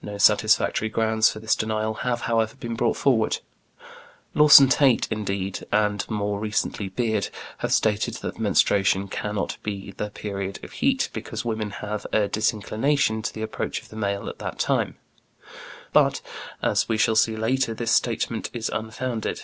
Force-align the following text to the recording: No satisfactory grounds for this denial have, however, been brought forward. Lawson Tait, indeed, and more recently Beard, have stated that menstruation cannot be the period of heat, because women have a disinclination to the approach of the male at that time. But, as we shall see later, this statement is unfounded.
No 0.00 0.16
satisfactory 0.16 0.88
grounds 0.88 1.30
for 1.30 1.38
this 1.38 1.54
denial 1.54 1.92
have, 1.96 2.22
however, 2.22 2.54
been 2.56 2.76
brought 2.76 2.96
forward. 2.96 3.40
Lawson 4.32 4.70
Tait, 4.70 5.06
indeed, 5.10 5.66
and 5.70 6.08
more 6.08 6.40
recently 6.40 6.88
Beard, 6.88 7.28
have 7.58 7.74
stated 7.74 8.14
that 8.14 8.38
menstruation 8.38 9.06
cannot 9.06 9.58
be 9.62 9.90
the 9.90 10.08
period 10.08 10.60
of 10.62 10.72
heat, 10.72 11.10
because 11.12 11.44
women 11.44 11.68
have 11.72 12.06
a 12.10 12.26
disinclination 12.26 13.20
to 13.20 13.34
the 13.34 13.42
approach 13.42 13.82
of 13.82 13.90
the 13.90 13.96
male 13.96 14.30
at 14.30 14.38
that 14.38 14.58
time. 14.58 14.96
But, 15.92 16.22
as 16.62 16.88
we 16.88 16.96
shall 16.96 17.14
see 17.14 17.36
later, 17.36 17.74
this 17.74 17.92
statement 17.92 18.48
is 18.54 18.70
unfounded. 18.70 19.42